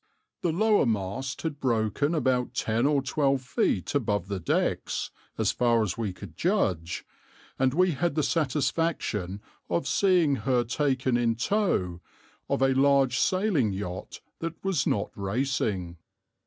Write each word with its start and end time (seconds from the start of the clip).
The 0.41 0.51
lower 0.51 0.87
mast 0.87 1.43
had 1.43 1.59
broken 1.59 2.15
about 2.15 2.55
ten 2.55 2.87
or 2.87 3.03
twelve 3.03 3.43
feet 3.43 3.93
above 3.93 4.29
the 4.29 4.39
decks, 4.39 5.11
as 5.37 5.51
far 5.51 5.83
as 5.83 5.95
we 5.95 6.11
could 6.11 6.35
judge, 6.35 7.05
and 7.59 7.71
we 7.75 7.91
had 7.91 8.15
the 8.15 8.23
satisfaction 8.23 9.41
of 9.69 9.85
seeing 9.87 10.37
her 10.37 10.63
taken 10.63 11.17
in 11.17 11.35
tow 11.35 12.01
of 12.49 12.63
a 12.63 12.73
large 12.73 13.19
sailing 13.19 13.73
yacht 13.73 14.21
that 14.39 14.55
was 14.63 14.87
not 14.87 15.11
racing. 15.15 15.97